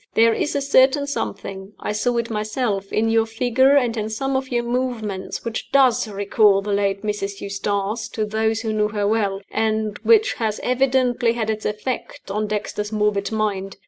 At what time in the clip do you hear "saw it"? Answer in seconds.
1.91-2.31